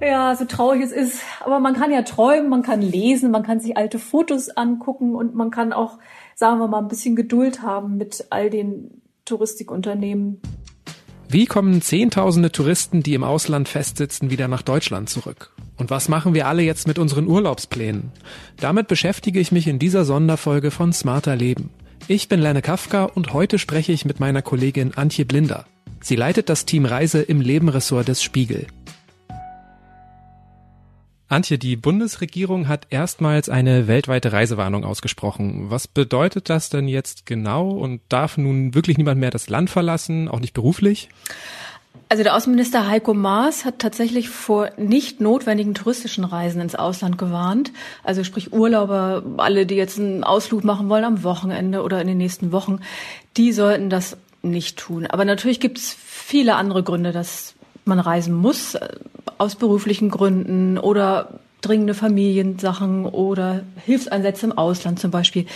Ja, 0.00 0.36
so 0.36 0.44
traurig 0.44 0.82
es 0.82 0.92
ist. 0.92 1.20
Aber 1.40 1.60
man 1.60 1.74
kann 1.74 1.90
ja 1.90 2.02
träumen, 2.02 2.48
man 2.48 2.62
kann 2.62 2.82
lesen, 2.82 3.30
man 3.30 3.42
kann 3.42 3.60
sich 3.60 3.76
alte 3.76 3.98
Fotos 3.98 4.48
angucken 4.50 5.14
und 5.14 5.34
man 5.34 5.50
kann 5.50 5.72
auch, 5.72 5.98
sagen 6.34 6.60
wir 6.60 6.68
mal, 6.68 6.78
ein 6.78 6.88
bisschen 6.88 7.16
Geduld 7.16 7.62
haben 7.62 7.96
mit 7.96 8.26
all 8.30 8.50
den 8.50 9.02
Touristikunternehmen. 9.24 10.40
Wie 11.30 11.44
kommen 11.44 11.82
Zehntausende 11.82 12.50
Touristen, 12.52 13.02
die 13.02 13.12
im 13.12 13.22
Ausland 13.22 13.68
festsitzen, 13.68 14.30
wieder 14.30 14.48
nach 14.48 14.62
Deutschland 14.62 15.10
zurück? 15.10 15.52
Und 15.76 15.90
was 15.90 16.08
machen 16.08 16.32
wir 16.32 16.46
alle 16.46 16.62
jetzt 16.62 16.88
mit 16.88 16.98
unseren 16.98 17.26
Urlaubsplänen? 17.26 18.12
Damit 18.58 18.88
beschäftige 18.88 19.38
ich 19.38 19.52
mich 19.52 19.66
in 19.66 19.78
dieser 19.78 20.04
Sonderfolge 20.04 20.70
von 20.70 20.92
Smarter 20.92 21.36
Leben. 21.36 21.70
Ich 22.06 22.28
bin 22.28 22.40
Lenne 22.40 22.62
Kafka 22.62 23.04
und 23.04 23.34
heute 23.34 23.58
spreche 23.58 23.92
ich 23.92 24.06
mit 24.06 24.20
meiner 24.20 24.40
Kollegin 24.40 24.94
Antje 24.96 25.26
Blinder. 25.26 25.66
Sie 26.00 26.16
leitet 26.16 26.48
das 26.48 26.64
Team 26.64 26.86
Reise 26.86 27.20
im 27.20 27.40
Lebenressort 27.40 28.08
des 28.08 28.22
Spiegel. 28.22 28.66
Antje, 31.28 31.58
die 31.58 31.76
Bundesregierung 31.76 32.68
hat 32.68 32.86
erstmals 32.88 33.50
eine 33.50 33.86
weltweite 33.86 34.32
Reisewarnung 34.32 34.84
ausgesprochen. 34.84 35.70
Was 35.70 35.86
bedeutet 35.86 36.48
das 36.48 36.70
denn 36.70 36.88
jetzt 36.88 37.26
genau 37.26 37.70
und 37.70 38.00
darf 38.08 38.38
nun 38.38 38.74
wirklich 38.74 38.96
niemand 38.96 39.20
mehr 39.20 39.30
das 39.30 39.50
Land 39.50 39.68
verlassen, 39.68 40.28
auch 40.28 40.40
nicht 40.40 40.54
beruflich? 40.54 41.10
Also 42.08 42.22
der 42.22 42.34
Außenminister 42.34 42.88
Heiko 42.88 43.12
Maas 43.12 43.66
hat 43.66 43.80
tatsächlich 43.80 44.30
vor 44.30 44.70
nicht 44.78 45.20
notwendigen 45.20 45.74
touristischen 45.74 46.24
Reisen 46.24 46.62
ins 46.62 46.74
Ausland 46.74 47.18
gewarnt. 47.18 47.72
Also 48.02 48.24
sprich 48.24 48.54
Urlauber, 48.54 49.22
alle, 49.36 49.66
die 49.66 49.74
jetzt 49.74 49.98
einen 49.98 50.24
Ausflug 50.24 50.64
machen 50.64 50.88
wollen 50.88 51.04
am 51.04 51.22
Wochenende 51.22 51.82
oder 51.82 52.00
in 52.00 52.06
den 52.06 52.16
nächsten 52.16 52.52
Wochen, 52.52 52.80
die 53.36 53.52
sollten 53.52 53.90
das 53.90 54.16
nicht 54.40 54.78
tun. 54.78 55.06
Aber 55.06 55.26
natürlich 55.26 55.60
gibt 55.60 55.76
es 55.76 55.92
viele 55.92 56.54
andere 56.54 56.82
Gründe, 56.82 57.12
dass 57.12 57.54
man 57.88 57.98
reisen 57.98 58.34
muss, 58.34 58.74
äh, 58.74 58.88
aus 59.38 59.56
beruflichen 59.56 60.10
Gründen 60.10 60.78
oder 60.78 61.40
dringende 61.60 61.94
Familiensachen 61.94 63.04
oder 63.04 63.62
Hilfseinsätze 63.84 64.46
im 64.46 64.52
Ausland 64.52 65.00
zum 65.00 65.10
Beispiel. 65.10 65.46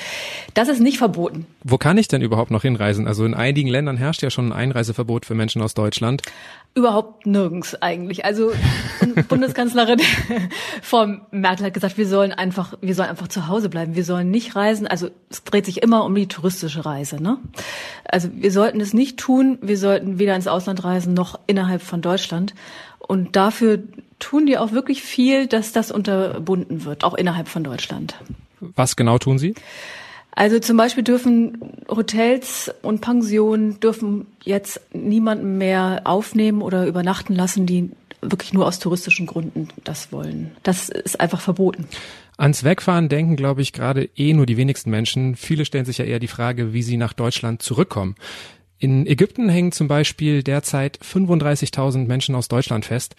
Das 0.55 0.69
ist 0.69 0.81
nicht 0.81 0.99
verboten. 0.99 1.47
Wo 1.63 1.79
kann 1.79 1.97
ich 1.97 2.09
denn 2.09 2.23
überhaupt 2.23 2.51
noch 2.51 2.63
hinreisen? 2.63 3.07
Also 3.07 3.25
in 3.25 3.35
einigen 3.35 3.69
Ländern 3.69 3.97
herrscht 3.97 4.23
ja 4.23 4.31
schon 4.31 4.49
ein 4.49 4.53
Einreiseverbot 4.53 5.27
für 5.27 5.35
Menschen 5.35 5.63
aus 5.63 5.75
Deutschland. 5.75 6.23
Überhaupt 6.75 7.27
nirgends 7.27 7.81
eigentlich. 7.81 8.25
Also 8.25 8.53
Bundeskanzlerin 9.29 10.01
Frau 10.83 11.07
Merkel 11.31 11.67
hat 11.67 11.75
gesagt, 11.75 11.99
wir 11.99 12.09
sollen 12.09 12.33
einfach, 12.33 12.75
wir 12.81 12.95
sollen 12.95 13.11
einfach 13.11 13.29
zu 13.29 13.47
Hause 13.47 13.69
bleiben. 13.69 13.95
Wir 13.95 14.05
sollen 14.05 14.31
nicht 14.31 14.57
reisen. 14.57 14.89
Also 14.89 15.11
es 15.31 15.45
dreht 15.45 15.67
sich 15.67 15.83
immer 15.83 16.05
um 16.05 16.15
die 16.17 16.27
touristische 16.27 16.85
Reise. 16.85 17.23
Ne? 17.23 17.39
Also 18.05 18.29
wir 18.35 18.51
sollten 18.51 18.81
es 18.81 18.93
nicht 18.93 19.19
tun. 19.19 19.59
Wir 19.63 19.79
sollten 19.79 20.19
weder 20.19 20.35
ins 20.35 20.49
Ausland 20.49 20.83
reisen 20.83 21.15
noch 21.15 21.39
innerhalb 21.47 21.83
von 21.83 22.03
Deutschland. 22.03 22.55
Und 22.99 23.37
dafür 23.37 23.83
tun 24.23 24.47
die 24.47 24.57
auch 24.57 24.73
wirklich 24.73 25.03
viel, 25.03 25.47
dass 25.47 25.73
das 25.73 25.91
unterbunden 25.91 26.85
wird, 26.85 27.05
auch 27.05 27.15
innerhalb 27.15 27.49
von 27.49 27.65
Deutschland. 27.65 28.15
Was 28.61 28.97
genau 28.97 29.19
tun 29.19 29.39
sie? 29.39 29.55
Also 30.35 30.61
zum 30.61 30.77
Beispiel 30.79 31.05
dürfen 31.05 31.59
Hotels 31.89 32.73
und 32.81 33.01
Pensionen 33.03 33.81
dürfen 33.81 34.27
jetzt 34.43 34.81
niemanden 34.95 35.59
mehr 35.59 36.03
aufnehmen 36.05 36.63
oder 36.63 36.87
übernachten 36.87 37.35
lassen, 37.35 37.67
die 37.67 37.91
wirklich 38.23 38.55
nur 38.55 38.67
aus 38.67 38.79
touristischen 38.79 39.27
Gründen 39.27 39.69
das 39.85 40.13
wollen. 40.13 40.53
Das 40.63 40.89
ist 40.89 41.21
einfach 41.21 41.41
verboten. 41.41 41.87
Ans 42.39 42.65
Wegfahren 42.65 43.09
denken, 43.09 43.37
glaube 43.37 43.61
ich, 43.61 43.73
gerade 43.73 44.09
eh 44.17 44.33
nur 44.33 44.47
die 44.47 44.57
wenigsten 44.57 44.91
Menschen. 44.91 45.37
Viele 45.37 45.65
stellen 45.65 45.85
sich 45.85 45.99
ja 45.99 46.05
eher 46.05 46.21
die 46.21 46.29
Frage, 46.29 46.73
wie 46.73 46.83
sie 46.83 46.97
nach 46.97 47.13
Deutschland 47.13 47.61
zurückkommen. 47.61 48.15
In 48.79 49.07
Ägypten 49.07 49.49
hängen 49.49 49.71
zum 49.71 49.87
Beispiel 49.87 50.43
derzeit 50.43 50.99
35.000 50.99 52.07
Menschen 52.07 52.35
aus 52.35 52.49
Deutschland 52.49 52.85
fest. 52.85 53.15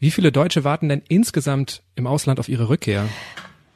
Wie 0.00 0.10
viele 0.10 0.30
Deutsche 0.30 0.64
warten 0.64 0.88
denn 0.88 1.02
insgesamt 1.08 1.82
im 1.96 2.06
Ausland 2.06 2.38
auf 2.38 2.48
ihre 2.48 2.68
Rückkehr? 2.68 3.08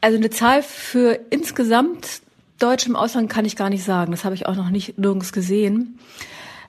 Also 0.00 0.18
eine 0.18 0.30
Zahl 0.30 0.62
für 0.62 1.18
insgesamt 1.30 2.22
Deutsche 2.58 2.88
im 2.88 2.96
Ausland 2.96 3.28
kann 3.28 3.44
ich 3.44 3.56
gar 3.56 3.70
nicht 3.70 3.83
sagen. 3.83 4.12
Das 4.12 4.24
habe 4.24 4.34
ich 4.34 4.46
auch 4.46 4.55
noch 4.55 4.70
nicht 4.70 4.98
nirgends 4.98 5.32
gesehen. 5.32 5.98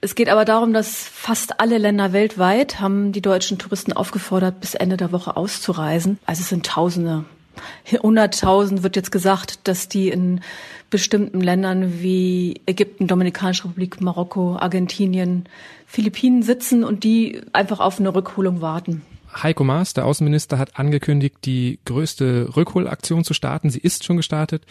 Es 0.02 0.16
geht 0.16 0.28
aber 0.28 0.44
darum, 0.44 0.74
dass 0.74 1.08
fast 1.08 1.60
alle 1.62 1.78
Länder 1.78 2.14
weltweit 2.14 2.80
haben 2.80 3.12
die 3.12 3.22
deutschen 3.22 3.58
Touristen 3.58 3.94
aufgefordert, 3.94 4.60
bis 4.60 4.74
Ende 4.74 4.98
der 4.98 5.12
Woche 5.12 5.38
auszureisen. 5.38 6.18
Also 6.26 6.42
es 6.42 6.50
sind 6.50 6.66
Tausende. 6.66 7.26
100.000 7.90 8.84
wird 8.84 8.96
jetzt 8.96 9.12
gesagt, 9.12 9.68
dass 9.68 9.88
die 9.88 10.10
in 10.10 10.42
bestimmten 10.90 11.40
Ländern 11.40 12.02
wie 12.02 12.60
Ägypten, 12.66 13.08
Dominikanische 13.08 13.66
Republik, 13.66 14.02
Marokko, 14.02 14.58
Argentinien, 14.58 15.46
Philippinen 15.86 16.44
sitzen 16.44 16.84
und 16.84 17.04
die 17.04 17.42
einfach 17.54 17.80
auf 17.80 18.00
eine 18.00 18.14
Rückholung 18.14 18.62
warten. 18.62 19.04
Heiko 19.42 19.64
Maas, 19.64 19.94
der 19.94 20.06
Außenminister, 20.06 20.58
hat 20.58 20.78
angekündigt, 20.80 21.38
die 21.46 21.80
größte 21.86 22.56
Rückholaktion 22.56 23.24
zu 23.24 23.34
starten. 23.34 23.70
Sie 23.70 23.80
ist 23.80 24.04
schon 24.04 24.18
gestartet. 24.18 24.66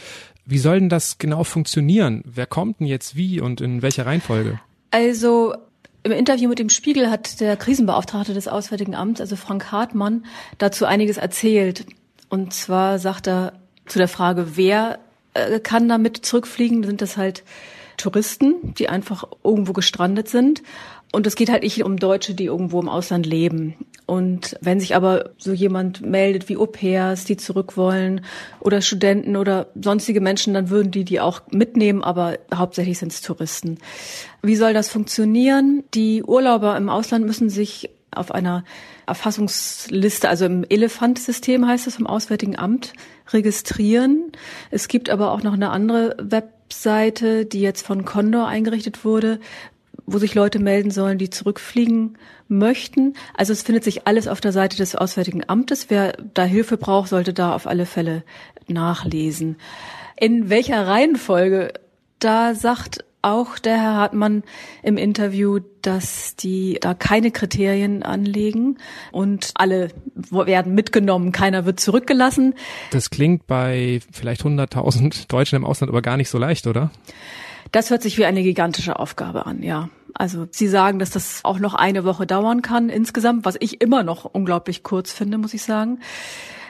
Wie 0.45 0.59
soll 0.59 0.81
denn 0.81 0.89
das 0.89 1.19
genau 1.19 1.45
funktionieren? 1.45 2.23
Wer 2.25 2.47
kommt 2.47 2.81
denn 2.81 2.87
jetzt 2.87 3.17
wie 3.17 3.41
und 3.41 3.61
in 3.61 3.83
welcher 3.83 4.07
Reihenfolge? 4.07 4.61
Also 4.91 5.55
im 6.03 6.13
Interview 6.13 6.49
mit 6.49 6.59
dem 6.59 6.69
Spiegel 6.69 7.11
hat 7.11 7.41
der 7.41 7.57
Krisenbeauftragte 7.57 8.35
des 8.35 8.49
Auswärtigen 8.49 8.95
Amts, 8.95 9.21
also 9.21 9.37
Frank 9.37 9.71
Hartmann, 9.71 10.25
dazu 10.59 10.85
einiges 10.85 11.17
erzählt. 11.17 11.87
Und 12.29 12.53
zwar 12.53 12.99
sagt 12.99 13.29
er 13.29 13.53
zu 13.87 13.99
der 13.99 14.09
Frage, 14.09 14.57
wer 14.57 14.99
äh, 15.35 15.61
kann 15.61 15.89
damit 15.89 16.25
zurückfliegen, 16.25 16.83
sind 16.83 17.03
das 17.03 17.17
halt 17.17 17.45
Touristen, 17.97 18.75
die 18.75 18.89
einfach 18.89 19.25
irgendwo 19.45 19.73
gestrandet 19.73 20.29
sind. 20.29 20.63
Und 21.13 21.27
es 21.27 21.37
geht 21.37 21.51
halt 21.51 21.63
nicht 21.63 21.85
um 21.85 21.99
Deutsche, 21.99 22.35
die 22.35 22.47
irgendwo 22.47 22.81
im 22.81 22.89
Ausland 22.89 23.27
leben. 23.27 23.75
Und 24.07 24.57
wenn 24.61 24.81
sich 24.81 24.97
aber 24.97 25.31
so 25.39 25.53
jemand 25.53 26.01
meldet 26.01 26.49
wie 26.49 26.57
Au-pairs, 26.57 27.25
die 27.25 27.37
zurück 27.37 27.77
wollen 27.77 28.25
oder 28.61 28.81
Studenten 28.81 29.37
oder 29.37 29.69
sonstige 29.81 30.21
Menschen, 30.21 30.55
dann 30.55 30.71
würden 30.71 30.91
die 30.91 31.05
die 31.05 31.21
auch 31.21 31.43
mitnehmen, 31.51 32.03
aber 32.03 32.39
hauptsächlich 32.53 32.99
sind 32.99 33.13
es 33.13 33.21
Touristen. 33.21 33.79
Wie 34.43 34.57
soll 34.57 34.73
das 34.73 34.89
funktionieren? 34.89 35.85
Die 35.95 36.25
Urlauber 36.25 36.77
im 36.77 36.89
Ausland 36.89 37.27
müssen 37.27 37.49
sich 37.49 37.91
auf 38.11 38.33
einer 38.33 38.65
Erfassungsliste, 39.07 40.29
also 40.29 40.45
im 40.47 40.65
Elefant-System 40.69 41.67
heißt 41.67 41.87
es 41.87 41.97
vom 41.97 42.07
Auswärtigen 42.07 42.59
Amt, 42.59 42.93
registrieren. 43.33 44.33
Es 44.71 44.89
gibt 44.89 45.11
aber 45.11 45.33
auch 45.33 45.43
noch 45.43 45.55
eine 45.55 45.71
andere 45.71 46.17
Webseite, 46.21 47.47
die 47.47 47.61
jetzt 47.61 47.87
von 47.87 48.05
Condor 48.05 48.47
eingerichtet 48.47 49.05
wurde, 49.05 49.41
wo 50.07 50.19
sich 50.19 50.35
Leute 50.35 50.59
melden 50.59 50.91
sollen, 50.91 51.19
die 51.19 51.31
zurückfliegen 51.31 52.19
möchten. 52.49 53.15
Also 53.35 53.53
es 53.53 53.63
findet 53.63 53.85
sich 53.85 54.07
alles 54.07 54.29
auf 54.29 54.41
der 54.41 54.53
Seite 54.53 54.77
des 54.77 54.95
Auswärtigen 54.95 55.49
Amtes. 55.49 55.91
Wer 55.91 56.13
da 56.35 56.45
Hilfe 56.45 56.77
braucht, 56.77 57.09
sollte 57.09 57.33
da 57.33 57.55
auf 57.55 57.67
alle 57.67 57.87
Fälle 57.87 58.25
nachlesen. 58.69 59.57
In 60.19 60.51
welcher 60.51 60.87
Reihenfolge? 60.87 61.73
Da 62.19 62.55
sagt 62.55 63.05
auch 63.23 63.59
der 63.59 63.81
Herr 63.81 63.95
Hartmann 63.95 64.43
im 64.83 64.97
Interview, 64.97 65.61
dass 65.81 66.37
die 66.37 66.79
da 66.81 66.93
keine 66.93 67.31
Kriterien 67.31 68.03
anlegen 68.03 68.79
und 69.13 69.53
alle 69.55 69.89
werden 70.15 70.75
mitgenommen, 70.75 71.31
keiner 71.31 71.65
wird 71.65 71.81
zurückgelassen. 71.81 72.55
Das 72.91 73.11
klingt 73.11 73.47
bei 73.47 74.01
vielleicht 74.11 74.43
100.000 74.43 75.29
Deutschen 75.29 75.57
im 75.57 75.65
Ausland 75.65 75.91
aber 75.91 76.03
gar 76.03 76.17
nicht 76.17 76.29
so 76.29 76.39
leicht, 76.39 76.67
oder? 76.67 76.91
Das 77.73 77.91
hört 77.91 78.03
sich 78.03 78.19
wie 78.19 78.27
eine 78.27 78.43
gigantische 78.43 78.99
Aufgabe 78.99 79.47
an, 79.47 79.63
ja. 79.63 79.89
Also 80.15 80.47
Sie 80.51 80.69
sagen, 80.69 80.99
dass 80.99 81.11
das 81.11 81.41
auch 81.43 81.59
noch 81.59 81.75
eine 81.75 82.05
Woche 82.05 82.27
dauern 82.27 82.61
kann 82.61 82.91
insgesamt, 82.91 83.47
was 83.47 83.57
ich 83.61 83.81
immer 83.81 84.03
noch 84.03 84.27
unglaublich 84.27 84.83
kurz 84.83 85.11
finde, 85.11 85.39
muss 85.39 85.55
ich 85.55 85.63
sagen. 85.63 85.99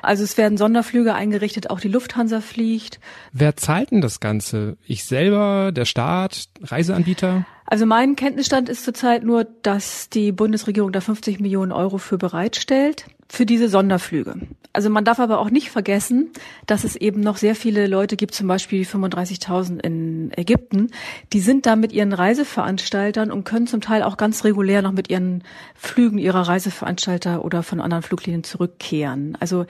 Also 0.00 0.24
es 0.24 0.36
werden 0.36 0.58
Sonderflüge 0.58 1.14
eingerichtet, 1.14 1.70
auch 1.70 1.80
die 1.80 1.88
Lufthansa 1.88 2.40
fliegt. 2.40 2.98
Wer 3.32 3.56
zahlt 3.56 3.92
denn 3.92 4.00
das 4.00 4.18
Ganze? 4.18 4.76
Ich 4.84 5.04
selber, 5.04 5.70
der 5.72 5.84
Staat, 5.84 6.48
Reiseanbieter? 6.60 7.46
Also 7.66 7.86
mein 7.86 8.16
Kenntnisstand 8.16 8.68
ist 8.68 8.84
zurzeit 8.84 9.22
nur, 9.22 9.44
dass 9.44 10.08
die 10.08 10.32
Bundesregierung 10.32 10.92
da 10.92 11.00
50 11.00 11.40
Millionen 11.40 11.72
Euro 11.72 11.98
für 11.98 12.18
bereitstellt 12.18 13.06
für 13.28 13.46
diese 13.46 13.68
Sonderflüge. 13.68 14.34
Also 14.72 14.88
man 14.88 15.04
darf 15.04 15.20
aber 15.20 15.38
auch 15.38 15.50
nicht 15.50 15.70
vergessen, 15.70 16.30
dass 16.66 16.84
es 16.84 16.96
eben 16.96 17.20
noch 17.20 17.36
sehr 17.36 17.54
viele 17.54 17.86
Leute 17.86 18.16
gibt, 18.16 18.34
zum 18.34 18.46
Beispiel 18.46 18.84
35.000 18.84 19.80
in 19.80 20.32
Ägypten, 20.36 20.90
die 21.32 21.40
sind 21.40 21.66
da 21.66 21.76
mit 21.76 21.92
ihren 21.92 22.12
Reiseveranstaltern 22.12 23.30
und 23.30 23.44
können 23.44 23.66
zum 23.66 23.80
Teil 23.80 24.02
auch 24.02 24.16
ganz 24.16 24.44
regulär 24.44 24.80
noch 24.82 24.92
mit 24.92 25.10
ihren 25.10 25.44
Flügen 25.74 26.18
ihrer 26.18 26.48
Reiseveranstalter 26.48 27.44
oder 27.44 27.62
von 27.62 27.80
anderen 27.80 28.02
Fluglinien 28.02 28.44
zurückkehren. 28.44 29.36
Also 29.40 29.66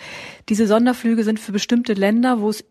diese 0.48 0.66
Sonderflüge 0.66 1.24
sind 1.24 1.40
für 1.40 1.52
bestimmte 1.52 1.94
Länder, 1.94 2.40
wo 2.40 2.48
es 2.48 2.64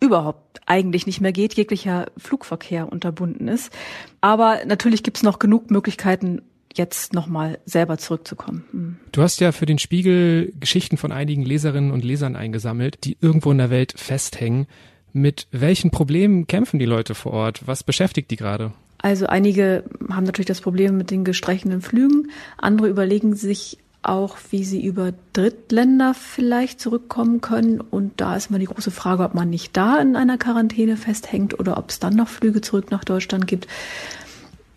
überhaupt 0.00 0.60
eigentlich 0.66 1.06
nicht 1.06 1.20
mehr 1.20 1.32
geht, 1.32 1.54
jeglicher 1.54 2.06
Flugverkehr 2.16 2.90
unterbunden 2.92 3.48
ist. 3.48 3.72
Aber 4.20 4.58
natürlich 4.66 5.02
gibt 5.02 5.16
es 5.16 5.22
noch 5.22 5.38
genug 5.38 5.70
Möglichkeiten, 5.70 6.42
jetzt 6.74 7.12
nochmal 7.12 7.58
selber 7.64 7.98
zurückzukommen. 7.98 8.64
Mhm. 8.72 8.96
Du 9.12 9.22
hast 9.22 9.40
ja 9.40 9.52
für 9.52 9.66
den 9.66 9.78
Spiegel 9.78 10.52
Geschichten 10.58 10.96
von 10.96 11.12
einigen 11.12 11.42
Leserinnen 11.42 11.90
und 11.90 12.04
Lesern 12.04 12.36
eingesammelt, 12.36 13.04
die 13.04 13.16
irgendwo 13.20 13.50
in 13.50 13.58
der 13.58 13.70
Welt 13.70 13.94
festhängen. 13.96 14.66
Mit 15.12 15.46
welchen 15.50 15.90
Problemen 15.90 16.46
kämpfen 16.46 16.78
die 16.78 16.86
Leute 16.86 17.14
vor 17.14 17.32
Ort? 17.32 17.66
Was 17.66 17.82
beschäftigt 17.82 18.30
die 18.30 18.36
gerade? 18.36 18.72
Also 18.98 19.26
einige 19.26 19.84
haben 20.10 20.24
natürlich 20.24 20.46
das 20.46 20.60
Problem 20.60 20.96
mit 20.96 21.10
den 21.10 21.24
gestrichenen 21.24 21.82
Flügen, 21.82 22.30
andere 22.56 22.88
überlegen 22.88 23.34
sich 23.34 23.78
auch, 24.02 24.36
wie 24.50 24.64
sie 24.64 24.84
über 24.84 25.12
Drittländer 25.32 26.14
vielleicht 26.14 26.80
zurückkommen 26.80 27.40
können. 27.40 27.80
Und 27.80 28.20
da 28.20 28.36
ist 28.36 28.50
mal 28.50 28.58
die 28.58 28.66
große 28.66 28.90
Frage, 28.90 29.24
ob 29.24 29.34
man 29.34 29.50
nicht 29.50 29.76
da 29.76 29.98
in 29.98 30.16
einer 30.16 30.38
Quarantäne 30.38 30.96
festhängt 30.96 31.58
oder 31.58 31.76
ob 31.76 31.90
es 31.90 31.98
dann 31.98 32.14
noch 32.14 32.28
Flüge 32.28 32.60
zurück 32.60 32.90
nach 32.90 33.04
Deutschland 33.04 33.46
gibt. 33.46 33.66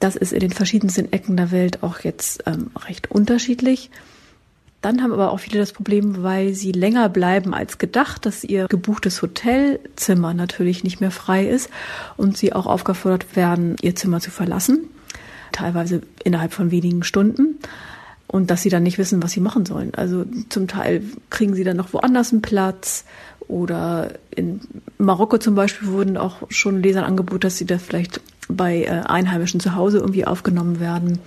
Das 0.01 0.15
ist 0.15 0.33
in 0.33 0.39
den 0.39 0.51
verschiedensten 0.51 1.13
Ecken 1.13 1.37
der 1.37 1.51
Welt 1.51 1.83
auch 1.83 1.99
jetzt 1.99 2.43
ähm, 2.47 2.71
recht 2.87 3.11
unterschiedlich. 3.11 3.91
Dann 4.81 5.03
haben 5.03 5.13
aber 5.13 5.31
auch 5.31 5.39
viele 5.39 5.59
das 5.59 5.73
Problem, 5.73 6.23
weil 6.23 6.55
sie 6.55 6.71
länger 6.71 7.07
bleiben 7.07 7.53
als 7.53 7.77
gedacht, 7.77 8.25
dass 8.25 8.43
ihr 8.43 8.67
gebuchtes 8.67 9.21
Hotelzimmer 9.21 10.33
natürlich 10.33 10.83
nicht 10.83 11.01
mehr 11.01 11.11
frei 11.11 11.47
ist 11.47 11.69
und 12.17 12.35
sie 12.35 12.51
auch 12.51 12.65
aufgefordert 12.65 13.35
werden, 13.35 13.75
ihr 13.81 13.95
Zimmer 13.95 14.19
zu 14.19 14.31
verlassen, 14.31 14.85
teilweise 15.51 16.01
innerhalb 16.23 16.51
von 16.51 16.71
wenigen 16.71 17.03
Stunden 17.03 17.59
und 18.25 18.49
dass 18.49 18.63
sie 18.63 18.69
dann 18.69 18.81
nicht 18.81 18.97
wissen, 18.97 19.21
was 19.21 19.33
sie 19.33 19.39
machen 19.39 19.67
sollen. 19.67 19.93
Also 19.93 20.25
zum 20.49 20.67
Teil 20.67 21.03
kriegen 21.29 21.53
sie 21.53 21.63
dann 21.63 21.77
noch 21.77 21.93
woanders 21.93 22.31
einen 22.31 22.41
Platz 22.41 23.05
oder 23.47 24.13
in 24.35 24.61
Marokko 24.97 25.37
zum 25.37 25.53
Beispiel 25.53 25.89
wurden 25.89 26.17
auch 26.17 26.49
schon 26.49 26.81
Lesern 26.81 27.03
angeboten, 27.03 27.41
dass 27.41 27.57
sie 27.57 27.65
da 27.65 27.77
vielleicht 27.77 28.19
bei 28.55 28.83
äh, 28.83 29.01
Einheimischen 29.05 29.59
zu 29.59 29.75
Hause 29.75 29.99
irgendwie 29.99 30.25
aufgenommen 30.25 30.79
werden. 30.79 31.19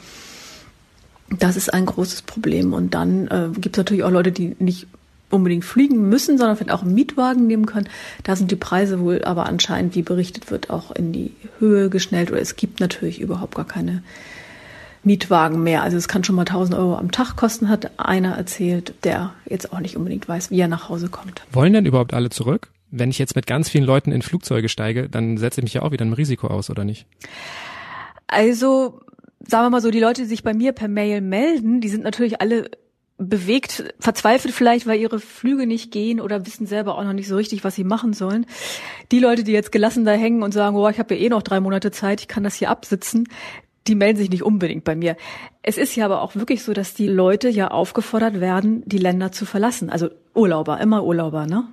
Das 1.38 1.56
ist 1.56 1.72
ein 1.72 1.86
großes 1.86 2.22
Problem. 2.22 2.72
Und 2.72 2.94
dann 2.94 3.26
äh, 3.28 3.48
gibt 3.58 3.76
es 3.76 3.78
natürlich 3.78 4.04
auch 4.04 4.10
Leute, 4.10 4.32
die 4.32 4.56
nicht 4.58 4.86
unbedingt 5.30 5.64
fliegen 5.64 6.08
müssen, 6.08 6.38
sondern 6.38 6.56
vielleicht 6.56 6.72
auch 6.72 6.82
einen 6.82 6.94
Mietwagen 6.94 7.46
nehmen 7.46 7.66
können. 7.66 7.88
Da 8.22 8.36
sind 8.36 8.50
die 8.50 8.56
Preise 8.56 9.00
wohl 9.00 9.24
aber 9.24 9.46
anscheinend, 9.46 9.94
wie 9.94 10.02
berichtet 10.02 10.50
wird, 10.50 10.70
auch 10.70 10.92
in 10.92 11.12
die 11.12 11.32
Höhe 11.58 11.90
geschnellt. 11.90 12.30
Oder 12.30 12.40
es 12.40 12.56
gibt 12.56 12.80
natürlich 12.80 13.20
überhaupt 13.20 13.54
gar 13.54 13.66
keine 13.66 14.02
Mietwagen 15.02 15.62
mehr. 15.62 15.82
Also 15.82 15.96
es 15.96 16.08
kann 16.08 16.24
schon 16.24 16.36
mal 16.36 16.42
1000 16.42 16.78
Euro 16.78 16.96
am 16.96 17.10
Tag 17.10 17.36
kosten, 17.36 17.68
hat 17.68 17.98
einer 17.98 18.36
erzählt, 18.36 18.94
der 19.04 19.32
jetzt 19.46 19.72
auch 19.72 19.80
nicht 19.80 19.96
unbedingt 19.96 20.28
weiß, 20.28 20.50
wie 20.50 20.60
er 20.60 20.68
nach 20.68 20.88
Hause 20.88 21.08
kommt. 21.08 21.42
Wollen 21.52 21.72
denn 21.72 21.86
überhaupt 21.86 22.14
alle 22.14 22.30
zurück? 22.30 22.70
Wenn 22.96 23.10
ich 23.10 23.18
jetzt 23.18 23.34
mit 23.34 23.46
ganz 23.46 23.68
vielen 23.68 23.84
Leuten 23.84 24.12
in 24.12 24.22
Flugzeuge 24.22 24.68
steige, 24.68 25.08
dann 25.08 25.36
setze 25.36 25.60
ich 25.60 25.64
mich 25.64 25.74
ja 25.74 25.82
auch 25.82 25.90
wieder 25.90 26.04
einem 26.04 26.12
Risiko 26.12 26.46
aus, 26.46 26.70
oder 26.70 26.84
nicht? 26.84 27.06
Also, 28.26 29.00
sagen 29.40 29.66
wir 29.66 29.70
mal 29.70 29.80
so, 29.80 29.90
die 29.90 30.00
Leute, 30.00 30.22
die 30.22 30.28
sich 30.28 30.42
bei 30.42 30.54
mir 30.54 30.72
per 30.72 30.88
Mail 30.88 31.20
melden, 31.20 31.80
die 31.80 31.88
sind 31.88 32.04
natürlich 32.04 32.40
alle 32.40 32.70
bewegt, 33.16 33.94
verzweifelt 34.00 34.54
vielleicht, 34.54 34.86
weil 34.86 35.00
ihre 35.00 35.18
Flüge 35.20 35.66
nicht 35.66 35.92
gehen 35.92 36.20
oder 36.20 36.46
wissen 36.46 36.66
selber 36.66 36.98
auch 36.98 37.04
noch 37.04 37.12
nicht 37.12 37.28
so 37.28 37.36
richtig, 37.36 37.64
was 37.64 37.74
sie 37.74 37.84
machen 37.84 38.12
sollen. 38.12 38.46
Die 39.12 39.20
Leute, 39.20 39.44
die 39.44 39.52
jetzt 39.52 39.72
gelassen 39.72 40.04
da 40.04 40.12
hängen 40.12 40.42
und 40.42 40.52
sagen, 40.52 40.76
oh, 40.76 40.88
ich 40.88 40.98
habe 40.98 41.14
ja 41.14 41.20
eh 41.20 41.28
noch 41.28 41.42
drei 41.42 41.60
Monate 41.60 41.90
Zeit, 41.90 42.20
ich 42.20 42.28
kann 42.28 42.42
das 42.42 42.56
hier 42.56 42.70
absitzen, 42.70 43.28
die 43.86 43.94
melden 43.94 44.18
sich 44.18 44.30
nicht 44.30 44.42
unbedingt 44.42 44.84
bei 44.84 44.96
mir. 44.96 45.16
Es 45.62 45.78
ist 45.78 45.94
ja 45.94 46.06
aber 46.06 46.22
auch 46.22 46.34
wirklich 46.34 46.62
so, 46.62 46.72
dass 46.72 46.94
die 46.94 47.06
Leute 47.06 47.48
ja 47.48 47.68
aufgefordert 47.68 48.40
werden, 48.40 48.82
die 48.86 48.98
Länder 48.98 49.30
zu 49.30 49.46
verlassen. 49.46 49.90
Also 49.90 50.08
Urlauber, 50.34 50.80
immer 50.80 51.04
Urlauber, 51.04 51.46
ne? 51.46 51.64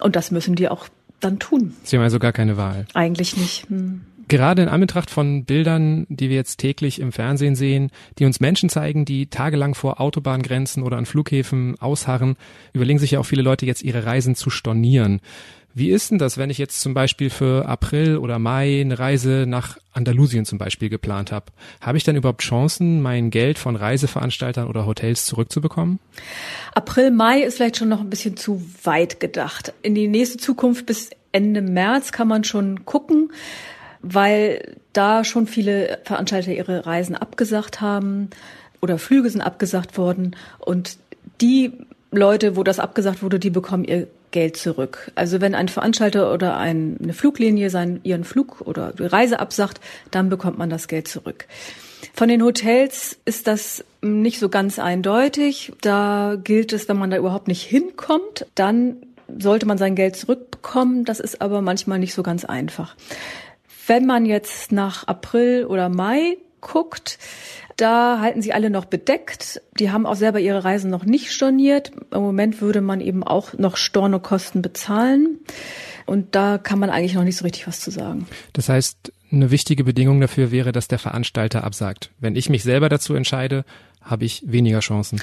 Und 0.00 0.16
das 0.16 0.30
müssen 0.30 0.54
die 0.54 0.68
auch 0.68 0.88
dann 1.20 1.38
tun. 1.38 1.74
Sie 1.82 1.96
haben 1.96 2.02
also 2.02 2.18
gar 2.18 2.32
keine 2.32 2.56
Wahl. 2.56 2.86
Eigentlich 2.94 3.36
nicht. 3.36 3.68
Hm. 3.68 4.02
Gerade 4.28 4.62
in 4.62 4.68
Anbetracht 4.68 5.08
von 5.08 5.44
Bildern, 5.44 6.04
die 6.08 6.28
wir 6.30 6.36
jetzt 6.36 6.56
täglich 6.56 7.00
im 7.00 7.12
Fernsehen 7.12 7.54
sehen, 7.54 7.90
die 8.18 8.24
uns 8.24 8.40
Menschen 8.40 8.68
zeigen, 8.68 9.04
die 9.04 9.28
tagelang 9.28 9.76
vor 9.76 10.00
Autobahngrenzen 10.00 10.82
oder 10.82 10.96
an 10.96 11.06
Flughäfen 11.06 11.80
ausharren, 11.80 12.36
überlegen 12.72 12.98
sich 12.98 13.12
ja 13.12 13.20
auch 13.20 13.26
viele 13.26 13.42
Leute 13.42 13.66
jetzt 13.66 13.82
ihre 13.82 14.04
Reisen 14.04 14.34
zu 14.34 14.50
stornieren. 14.50 15.20
Wie 15.78 15.90
ist 15.90 16.10
denn 16.10 16.16
das, 16.16 16.38
wenn 16.38 16.48
ich 16.48 16.56
jetzt 16.56 16.80
zum 16.80 16.94
Beispiel 16.94 17.28
für 17.28 17.68
April 17.68 18.16
oder 18.16 18.38
Mai 18.38 18.80
eine 18.80 18.98
Reise 18.98 19.44
nach 19.46 19.76
Andalusien 19.92 20.46
zum 20.46 20.56
Beispiel 20.56 20.88
geplant 20.88 21.32
habe? 21.32 21.52
Habe 21.82 21.98
ich 21.98 22.04
dann 22.04 22.16
überhaupt 22.16 22.40
Chancen, 22.40 23.02
mein 23.02 23.28
Geld 23.28 23.58
von 23.58 23.76
Reiseveranstaltern 23.76 24.68
oder 24.68 24.86
Hotels 24.86 25.26
zurückzubekommen? 25.26 25.98
April, 26.74 27.10
Mai 27.10 27.42
ist 27.42 27.58
vielleicht 27.58 27.76
schon 27.76 27.90
noch 27.90 28.00
ein 28.00 28.08
bisschen 28.08 28.38
zu 28.38 28.64
weit 28.84 29.20
gedacht. 29.20 29.74
In 29.82 29.94
die 29.94 30.08
nächste 30.08 30.38
Zukunft 30.38 30.86
bis 30.86 31.10
Ende 31.32 31.60
März 31.60 32.10
kann 32.10 32.26
man 32.26 32.42
schon 32.44 32.86
gucken, 32.86 33.30
weil 34.00 34.76
da 34.94 35.24
schon 35.24 35.46
viele 35.46 35.98
Veranstalter 36.04 36.52
ihre 36.52 36.86
Reisen 36.86 37.14
abgesagt 37.14 37.82
haben 37.82 38.30
oder 38.80 38.96
Flüge 38.96 39.28
sind 39.28 39.42
abgesagt 39.42 39.98
worden 39.98 40.36
und 40.58 40.96
die 41.42 41.72
Leute, 42.12 42.56
wo 42.56 42.62
das 42.62 42.78
abgesagt 42.78 43.22
wurde, 43.22 43.38
die 43.38 43.50
bekommen 43.50 43.84
ihr 43.84 44.06
Geld 44.30 44.56
zurück. 44.56 45.12
Also 45.14 45.40
wenn 45.40 45.54
ein 45.54 45.68
Veranstalter 45.68 46.32
oder 46.32 46.56
ein, 46.56 46.98
eine 47.02 47.12
Fluglinie 47.12 47.70
seinen, 47.70 48.00
ihren 48.02 48.24
Flug 48.24 48.60
oder 48.62 48.92
die 48.92 49.04
Reise 49.04 49.40
absagt, 49.40 49.80
dann 50.10 50.28
bekommt 50.28 50.58
man 50.58 50.70
das 50.70 50.88
Geld 50.88 51.08
zurück. 51.08 51.46
Von 52.12 52.28
den 52.28 52.42
Hotels 52.42 53.18
ist 53.24 53.46
das 53.46 53.84
nicht 54.00 54.38
so 54.38 54.48
ganz 54.48 54.78
eindeutig. 54.78 55.72
Da 55.80 56.36
gilt 56.42 56.72
es, 56.72 56.88
wenn 56.88 56.98
man 56.98 57.10
da 57.10 57.16
überhaupt 57.16 57.48
nicht 57.48 57.62
hinkommt, 57.62 58.46
dann 58.54 58.96
sollte 59.38 59.66
man 59.66 59.78
sein 59.78 59.94
Geld 59.94 60.16
zurückbekommen. 60.16 61.04
Das 61.04 61.20
ist 61.20 61.40
aber 61.40 61.60
manchmal 61.60 61.98
nicht 61.98 62.14
so 62.14 62.22
ganz 62.22 62.44
einfach. 62.44 62.96
Wenn 63.86 64.06
man 64.06 64.26
jetzt 64.26 64.72
nach 64.72 65.06
April 65.06 65.66
oder 65.66 65.88
Mai 65.88 66.38
guckt, 66.60 67.18
da 67.76 68.20
halten 68.20 68.40
sie 68.40 68.52
alle 68.52 68.70
noch 68.70 68.86
bedeckt. 68.86 69.60
Die 69.78 69.90
haben 69.90 70.06
auch 70.06 70.16
selber 70.16 70.40
ihre 70.40 70.64
Reisen 70.64 70.90
noch 70.90 71.04
nicht 71.04 71.30
storniert. 71.30 71.92
Im 72.10 72.22
Moment 72.22 72.60
würde 72.60 72.80
man 72.80 73.00
eben 73.00 73.22
auch 73.22 73.52
noch 73.54 73.76
Stornokosten 73.76 74.62
bezahlen. 74.62 75.40
Und 76.06 76.34
da 76.34 76.56
kann 76.58 76.78
man 76.78 76.88
eigentlich 76.88 77.14
noch 77.14 77.24
nicht 77.24 77.36
so 77.36 77.44
richtig 77.44 77.66
was 77.66 77.80
zu 77.80 77.90
sagen. 77.90 78.26
Das 78.54 78.68
heißt, 78.68 79.12
eine 79.30 79.50
wichtige 79.50 79.84
Bedingung 79.84 80.20
dafür 80.20 80.50
wäre, 80.50 80.72
dass 80.72 80.88
der 80.88 80.98
Veranstalter 80.98 81.64
absagt. 81.64 82.10
Wenn 82.18 82.36
ich 82.36 82.48
mich 82.48 82.62
selber 82.62 82.88
dazu 82.88 83.14
entscheide, 83.14 83.64
habe 84.00 84.24
ich 84.24 84.42
weniger 84.46 84.80
Chancen. 84.80 85.20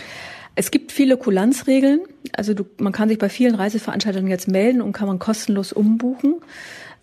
Es 0.55 0.69
gibt 0.69 0.91
viele 0.91 1.17
Kulanzregeln. 1.17 2.01
Also 2.33 2.53
du, 2.53 2.65
man 2.77 2.93
kann 2.93 3.09
sich 3.09 3.17
bei 3.17 3.29
vielen 3.29 3.55
Reiseveranstaltern 3.55 4.27
jetzt 4.27 4.47
melden 4.47 4.81
und 4.81 4.93
kann 4.93 5.07
man 5.07 5.17
kostenlos 5.17 5.73
umbuchen. 5.73 6.35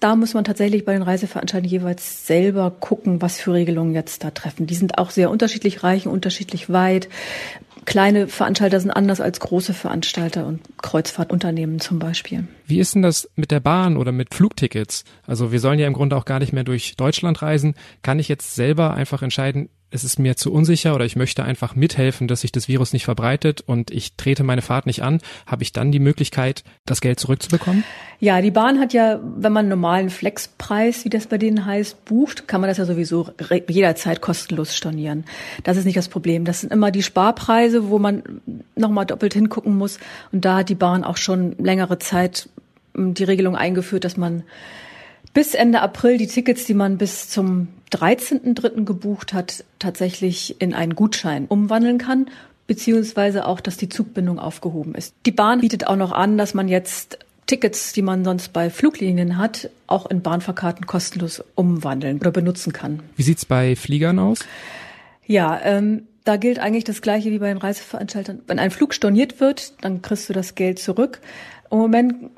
Da 0.01 0.17
muss 0.17 0.33
man 0.33 0.45
tatsächlich 0.45 0.87
bei 0.87 0.95
den 0.95 1.03
Reiseveranstaltern 1.03 1.69
jeweils 1.69 2.27
selber 2.27 2.71
gucken, 2.71 3.21
was 3.21 3.39
für 3.39 3.53
Regelungen 3.53 3.95
jetzt 3.95 4.25
da 4.25 4.31
treffen. 4.31 4.67
Die 4.67 4.75
sind 4.75 4.97
auch 4.97 5.11
sehr 5.11 5.31
unterschiedlich 5.31 5.83
reich 5.83 6.07
und 6.07 6.15
unterschiedlich 6.15 6.71
weit. 6.71 7.11
Kleine 7.85 8.27
Veranstalter 8.27 8.81
sind 8.81 8.91
anders 8.91 9.21
als 9.21 9.41
große 9.41 9.75
Veranstalter 9.75 10.47
und 10.47 10.61
Kreuzfahrtunternehmen 10.81 11.81
zum 11.81 11.99
Beispiel. 11.99 12.45
Wie 12.67 12.79
ist 12.79 12.95
denn 12.95 13.03
das 13.03 13.29
mit 13.37 13.51
der 13.51 13.61
Bahn 13.61 13.99
oder 13.99 14.13
mit 14.13 14.35
Flugtickets? 14.35 15.05
Also 15.27 15.53
wir 15.53 15.61
sollen 15.61 15.79
ja 15.79 15.87
im 15.87 15.93
Grunde 15.93 16.17
auch 16.17 16.25
gar 16.25 16.39
nicht 16.39 16.55
mehr 16.55 16.65
durch 16.65 16.97
Deutschland 16.97 17.43
reisen. 17.43 17.75
Kann 18.03 18.19
ich 18.19 18.29
jetzt 18.29 18.55
selber 18.55 18.95
einfach 18.95 19.23
entscheiden, 19.23 19.69
es 19.91 20.05
ist 20.05 20.19
mir 20.19 20.37
zu 20.37 20.53
unsicher 20.53 20.95
oder 20.95 21.05
ich 21.05 21.17
möchte 21.17 21.45
einfach 21.45 21.75
mithelfen, 21.75 22.29
dass 22.29 22.43
sich 22.43 22.53
das 22.53 22.69
Virus 22.69 22.93
nicht 22.93 23.05
verbreitet 23.05 23.61
und 23.61 23.91
ich 23.91 24.15
trete 24.15 24.45
meine 24.45 24.63
Fahrt 24.63 24.87
nicht 24.87 25.03
an, 25.03 25.21
habe 25.47 25.63
ich 25.63 25.73
dann 25.73 25.91
die 25.91 25.99
Möglichkeit, 25.99 26.63
das 26.87 27.01
Geld 27.01 27.19
zurückzubekommen? 27.19 27.85
Ja, 28.21 28.41
die 28.41 28.51
Bahn 28.51 28.79
hat 28.79 28.93
ja, 28.93 29.19
wenn 29.23 29.53
man 29.53 29.61
einen 29.61 29.71
normalen 29.71 30.11
Flexpreis, 30.11 31.05
wie 31.05 31.09
das 31.09 31.27
bei 31.27 31.39
denen 31.39 31.65
heißt, 31.65 32.05
bucht, 32.05 32.47
kann 32.47 32.61
man 32.61 32.69
das 32.69 32.79
ja 32.79 32.85
sowieso 32.85 33.31
jederzeit 33.69 34.21
kostenlos 34.21 34.77
stornieren. 34.77 35.25
Das 35.65 35.77
ist 35.77 35.87
nicht 35.87 35.97
das 35.97 36.09
Problem. 36.09 36.45
Das 36.45 36.61
sind 36.61 36.73
immer 36.73 36.91
die 36.91 37.03
Sparpreise, 37.03 37.89
wo 37.89 37.99
man 37.99 38.23
nochmal 38.77 39.07
doppelt 39.07 39.35
hingucken 39.35 39.77
muss. 39.77 39.99
Und 40.33 40.45
da 40.45 40.59
hat 40.59 40.69
die 40.69 40.75
Bahn 40.75 41.03
auch 41.03 41.17
schon 41.17 41.57
längere 41.59 41.99
Zeit 41.99 42.49
hm, 42.95 43.15
die 43.15 43.25
Regelung 43.25 43.57
eingeführt, 43.57 44.05
dass 44.05 44.17
man 44.17 44.45
bis 45.33 45.55
Ende 45.55 45.81
April 45.81 46.19
die 46.19 46.27
Tickets, 46.27 46.65
die 46.65 46.75
man 46.75 46.99
bis 46.99 47.29
zum 47.29 47.69
13.3. 47.93 48.85
gebucht 48.85 49.33
hat, 49.33 49.65
tatsächlich 49.79 50.61
in 50.61 50.75
einen 50.75 50.95
Gutschein 50.95 51.47
umwandeln 51.47 51.99
kann, 51.99 52.27
beziehungsweise 52.67 53.47
auch, 53.47 53.61
dass 53.61 53.77
die 53.77 53.89
Zugbindung 53.89 54.39
aufgehoben 54.39 54.95
ist. 54.95 55.15
Die 55.27 55.33
Bahn 55.33 55.61
bietet 55.61 55.87
auch 55.87 55.97
noch 55.97 56.13
an, 56.13 56.39
dass 56.39 56.55
man 56.55 56.69
jetzt 56.69 57.19
Tickets, 57.47 57.93
die 57.93 58.03
man 58.03 58.25
sonst 58.25 58.53
bei 58.53 58.71
Fluglinien 58.71 59.37
hat, 59.37 59.71
auch 59.89 60.07
in 60.07 60.23
Bahnfahrkarten 60.23 60.87
kostenlos 60.87 61.43
umwandeln 61.57 62.19
oder 62.19 62.31
benutzen 62.31 62.73
kann. 62.73 63.01
Wie 63.17 63.25
sieht's 63.25 63.45
bei 63.45 63.75
Fliegern 63.75 64.21
aus? 64.21 64.41
Ja, 65.27 65.61
ähm, 65.65 66.05
da 66.23 66.37
gilt 66.37 66.61
eigentlich 66.61 66.85
das 66.85 67.03
Gleiche 67.03 67.33
wie 67.33 67.41
bei 67.41 67.49
den 67.49 67.57
Reiseveranstaltern. 67.57 68.43
Wenn 68.47 68.61
ein 68.61 68.71
Flug 68.71 68.95
storniert 68.95 69.41
wird, 69.41 69.83
dann 69.83 70.01
kriegst 70.01 70.29
du 70.29 70.33
das 70.33 70.55
Geld 70.55 70.79
zurück. 70.79 71.21
Im 71.73 71.79
Moment 71.79 72.31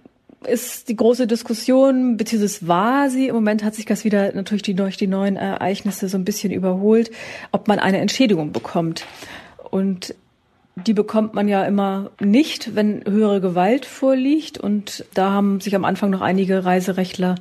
ist 0.47 0.89
die 0.89 0.97
große 0.97 1.27
Diskussion, 1.27 2.17
beziehungsweise 2.17 2.69
war 2.69 3.11
sie, 3.11 3.29
im 3.29 3.35
Moment 3.35 3.65
hat 3.65 3.75
sich 3.75 3.85
das 3.85 4.05
wieder 4.05 4.33
natürlich 4.35 4.63
die, 4.63 4.75
durch 4.75 4.97
die 4.97 5.07
neuen 5.07 5.37
Ereignisse 5.37 6.09
so 6.09 6.17
ein 6.17 6.25
bisschen 6.25 6.53
überholt, 6.53 7.11
ob 7.53 7.69
man 7.69 7.79
eine 7.79 7.99
Entschädigung 7.99 8.53
bekommt. 8.53 9.07
Und 9.71 10.15
die 10.77 10.95
bekommt 10.95 11.35
man 11.35 11.49
ja 11.49 11.65
immer 11.65 12.11
nicht, 12.21 12.75
wenn 12.75 13.05
höhere 13.05 13.41
Gewalt 13.41 13.85
vorliegt. 13.85 14.59
Und 14.59 15.05
da 15.15 15.31
haben 15.31 15.61
sich 15.61 15.75
am 15.75 15.85
Anfang 15.85 16.11
noch 16.11 16.23
einige 16.23 16.65
Reiserechtler 16.65 17.35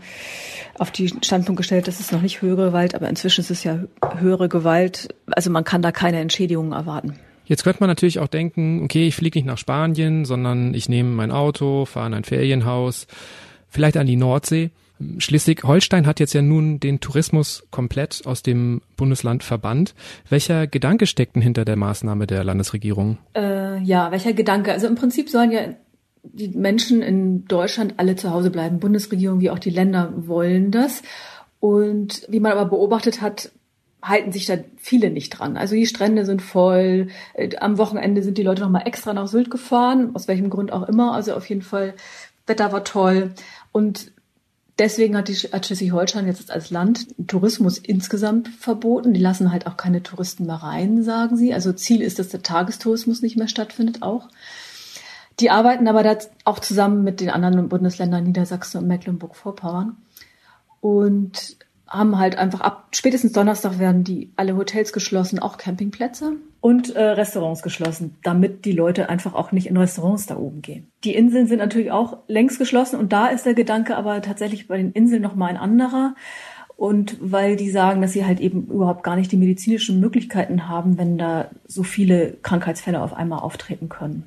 auf 0.77 0.91
die 0.91 1.09
Standpunkt 1.09 1.57
gestellt, 1.57 1.87
das 1.87 1.99
ist 1.99 2.11
noch 2.11 2.21
nicht 2.21 2.41
höhere 2.41 2.67
Gewalt, 2.67 2.95
aber 2.95 3.07
inzwischen 3.07 3.41
ist 3.41 3.51
es 3.51 3.63
ja 3.63 3.79
höhere 4.17 4.49
Gewalt. 4.49 5.13
Also 5.27 5.49
man 5.49 5.63
kann 5.63 5.81
da 5.81 5.91
keine 5.91 6.19
Entschädigung 6.19 6.71
erwarten. 6.71 7.19
Jetzt 7.51 7.65
könnte 7.65 7.81
man 7.81 7.89
natürlich 7.89 8.19
auch 8.19 8.29
denken, 8.29 8.81
okay, 8.81 9.09
ich 9.09 9.15
fliege 9.17 9.37
nicht 9.37 9.45
nach 9.45 9.57
Spanien, 9.57 10.23
sondern 10.23 10.73
ich 10.73 10.87
nehme 10.87 11.09
mein 11.09 11.31
Auto, 11.31 11.83
fahre 11.83 12.07
in 12.07 12.13
ein 12.13 12.23
Ferienhaus, 12.23 13.07
vielleicht 13.67 13.97
an 13.97 14.07
die 14.07 14.15
Nordsee. 14.15 14.69
Schleswig-Holstein 15.17 16.07
hat 16.07 16.21
jetzt 16.21 16.31
ja 16.31 16.41
nun 16.41 16.79
den 16.79 17.01
Tourismus 17.01 17.67
komplett 17.69 18.21
aus 18.25 18.41
dem 18.41 18.81
Bundesland 18.95 19.43
verbannt. 19.43 19.95
Welcher 20.29 20.65
Gedanke 20.65 21.05
steckt 21.07 21.35
denn 21.35 21.41
hinter 21.41 21.65
der 21.65 21.75
Maßnahme 21.75 22.25
der 22.25 22.45
Landesregierung? 22.45 23.17
Äh, 23.35 23.83
ja, 23.83 24.11
welcher 24.11 24.31
Gedanke? 24.31 24.71
Also 24.71 24.87
im 24.87 24.95
Prinzip 24.95 25.27
sollen 25.27 25.51
ja 25.51 25.59
die 26.23 26.57
Menschen 26.57 27.01
in 27.01 27.43
Deutschland 27.49 27.95
alle 27.97 28.15
zu 28.15 28.31
Hause 28.31 28.49
bleiben. 28.49 28.79
Bundesregierung 28.79 29.41
wie 29.41 29.49
auch 29.49 29.59
die 29.59 29.71
Länder 29.71 30.13
wollen 30.15 30.71
das. 30.71 31.03
Und 31.59 32.25
wie 32.29 32.39
man 32.39 32.53
aber 32.53 32.69
beobachtet 32.69 33.19
hat, 33.19 33.51
halten 34.01 34.31
sich 34.31 34.45
da 34.45 34.57
viele 34.77 35.11
nicht 35.11 35.29
dran. 35.29 35.57
Also 35.57 35.75
die 35.75 35.85
Strände 35.85 36.25
sind 36.25 36.41
voll. 36.41 37.07
Äh, 37.33 37.55
am 37.57 37.77
Wochenende 37.77 38.23
sind 38.23 38.37
die 38.37 38.43
Leute 38.43 38.61
nochmal 38.61 38.87
extra 38.87 39.13
nach 39.13 39.27
Sylt 39.27 39.51
gefahren, 39.51 40.11
aus 40.15 40.27
welchem 40.27 40.49
Grund 40.49 40.71
auch 40.71 40.87
immer. 40.87 41.13
Also 41.13 41.33
auf 41.33 41.47
jeden 41.49 41.61
Fall, 41.61 41.93
Wetter 42.47 42.71
war 42.71 42.83
toll. 42.83 43.31
Und 43.71 44.11
deswegen 44.79 45.15
hat, 45.15 45.27
die, 45.27 45.35
hat 45.35 45.65
Schleswig-Holstein 45.65 46.25
jetzt 46.25 46.49
als 46.51 46.71
Land 46.71 47.07
Tourismus 47.27 47.77
insgesamt 47.77 48.47
verboten. 48.47 49.13
Die 49.13 49.21
lassen 49.21 49.51
halt 49.51 49.67
auch 49.67 49.77
keine 49.77 50.01
Touristen 50.01 50.47
mehr 50.47 50.55
rein, 50.55 51.03
sagen 51.03 51.37
sie. 51.37 51.53
Also 51.53 51.71
Ziel 51.71 52.01
ist, 52.01 52.17
dass 52.17 52.29
der 52.29 52.41
Tagestourismus 52.41 53.21
nicht 53.21 53.37
mehr 53.37 53.47
stattfindet 53.47 54.01
auch. 54.01 54.29
Die 55.39 55.49
arbeiten 55.49 55.87
aber 55.87 56.03
da 56.03 56.17
auch 56.43 56.59
zusammen 56.59 57.03
mit 57.03 57.19
den 57.19 57.29
anderen 57.29 57.69
Bundesländern 57.69 58.23
Niedersachsen 58.23 58.79
und 58.79 58.87
Mecklenburg-Vorpommern. 58.87 59.97
Und 60.81 61.57
haben 61.91 62.17
halt 62.17 62.37
einfach 62.37 62.61
ab 62.61 62.87
spätestens 62.91 63.33
Donnerstag 63.33 63.77
werden 63.77 64.05
die 64.05 64.31
alle 64.37 64.55
Hotels 64.55 64.93
geschlossen, 64.93 65.39
auch 65.39 65.57
Campingplätze 65.57 66.33
und 66.61 66.95
äh, 66.95 67.01
Restaurants 67.01 67.61
geschlossen, 67.61 68.15
damit 68.23 68.63
die 68.63 68.71
Leute 68.71 69.09
einfach 69.09 69.33
auch 69.33 69.51
nicht 69.51 69.67
in 69.67 69.75
Restaurants 69.75 70.25
da 70.25 70.37
oben 70.37 70.61
gehen. 70.61 70.89
Die 71.03 71.13
Inseln 71.13 71.47
sind 71.47 71.59
natürlich 71.59 71.91
auch 71.91 72.19
längst 72.27 72.59
geschlossen 72.59 72.97
und 72.97 73.11
da 73.11 73.27
ist 73.27 73.45
der 73.45 73.55
Gedanke 73.55 73.97
aber 73.97 74.21
tatsächlich 74.21 74.69
bei 74.69 74.77
den 74.77 74.93
Inseln 74.93 75.21
noch 75.21 75.35
mal 75.35 75.47
ein 75.47 75.57
anderer. 75.57 76.15
Und 76.77 77.17
weil 77.19 77.57
die 77.57 77.69
sagen, 77.69 78.01
dass 78.01 78.13
sie 78.13 78.25
halt 78.25 78.39
eben 78.39 78.65
überhaupt 78.65 79.03
gar 79.03 79.15
nicht 79.15 79.31
die 79.31 79.37
medizinischen 79.37 79.99
Möglichkeiten 79.99 80.67
haben, 80.67 80.97
wenn 80.97 81.17
da 81.17 81.51
so 81.67 81.83
viele 81.83 82.37
Krankheitsfälle 82.41 83.01
auf 83.03 83.13
einmal 83.13 83.39
auftreten 83.39 83.87
können. 83.87 84.23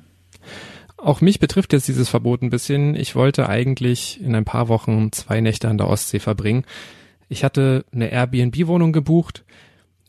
Auch 0.95 1.19
mich 1.19 1.39
betrifft 1.39 1.73
jetzt 1.73 1.89
dieses 1.89 2.07
Verbot 2.07 2.41
ein 2.41 2.51
bisschen. 2.51 2.95
Ich 2.95 3.15
wollte 3.15 3.49
eigentlich 3.49 4.21
in 4.21 4.35
ein 4.35 4.45
paar 4.45 4.69
Wochen 4.69 5.11
zwei 5.11 5.41
Nächte 5.41 5.67
an 5.67 5.77
der 5.77 5.89
Ostsee 5.89 6.19
verbringen. 6.19 6.63
Ich 7.35 7.43
hatte 7.43 7.83
eine 7.91 8.13
Airbnb-Wohnung 8.13 8.93
gebucht. 8.93 9.43